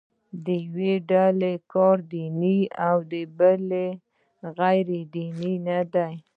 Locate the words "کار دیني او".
1.73-2.97